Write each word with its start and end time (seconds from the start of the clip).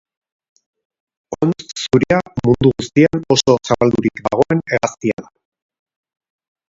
Hontz 1.35 1.65
zuria 1.81 2.19
mundu 2.49 2.71
guztian 2.81 3.21
oso 3.37 3.57
zabaldurik 3.69 4.25
dagoen 4.29 4.65
hegaztia 4.73 5.19
da. 5.27 5.31